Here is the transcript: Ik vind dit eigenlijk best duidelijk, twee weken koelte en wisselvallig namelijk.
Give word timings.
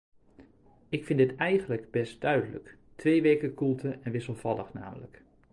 Ik 0.89 1.05
vind 1.05 1.19
dit 1.19 1.35
eigenlijk 1.35 1.91
best 1.91 2.21
duidelijk, 2.21 2.77
twee 2.95 3.21
weken 3.21 3.53
koelte 3.53 3.97
en 4.03 4.11
wisselvallig 4.11 4.73
namelijk. 4.73 5.21